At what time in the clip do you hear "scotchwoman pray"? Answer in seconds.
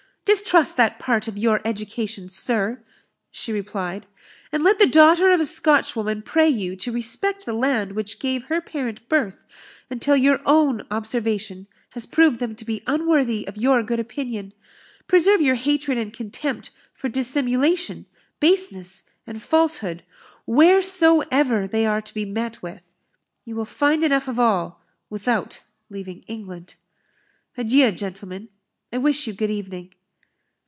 5.45-6.47